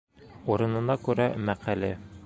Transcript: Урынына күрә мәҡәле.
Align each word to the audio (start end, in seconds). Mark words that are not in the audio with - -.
Урынына 0.53 0.97
күрә 1.09 1.29
мәҡәле. 1.51 1.97